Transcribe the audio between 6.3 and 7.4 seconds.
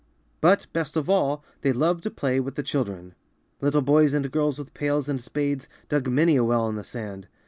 a well in the sand.